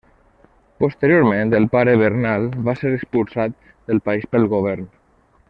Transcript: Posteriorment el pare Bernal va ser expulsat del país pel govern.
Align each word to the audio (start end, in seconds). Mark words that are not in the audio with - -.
Posteriorment 0.83 1.53
el 1.57 1.67
pare 1.75 1.93
Bernal 2.03 2.47
va 2.69 2.75
ser 2.81 2.95
expulsat 2.95 3.55
del 3.93 4.03
país 4.09 4.27
pel 4.35 4.51
govern. 4.57 4.91